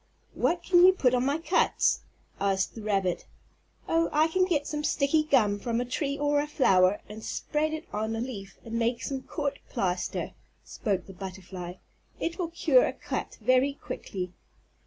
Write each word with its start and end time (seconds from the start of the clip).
"What 0.33 0.63
can 0.63 0.83
you 0.83 0.93
put 0.93 1.13
on 1.13 1.27
my 1.27 1.37
cuts?" 1.37 2.01
asked 2.39 2.73
the 2.73 2.81
rabbit. 2.81 3.27
"Oh, 3.87 4.09
I 4.11 4.29
can 4.29 4.45
get 4.45 4.65
some 4.65 4.83
sticky 4.83 5.21
gum 5.25 5.59
from 5.59 5.79
a 5.79 5.85
tree 5.85 6.17
or 6.17 6.39
a 6.39 6.47
flower 6.47 7.01
and 7.07 7.23
spread 7.23 7.71
it 7.71 7.85
on 7.93 8.15
a 8.15 8.19
leaf 8.19 8.57
and 8.65 8.79
make 8.79 9.03
some 9.03 9.21
court 9.21 9.59
plaster," 9.69 10.31
spoke 10.63 11.05
the 11.05 11.13
butterfly. 11.13 11.75
"It 12.19 12.39
will 12.39 12.49
cure 12.49 12.87
a 12.87 12.93
cut 12.93 13.37
very 13.41 13.73
quickly." 13.75 14.33